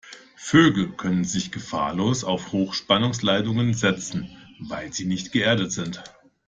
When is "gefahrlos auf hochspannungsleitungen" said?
1.51-3.75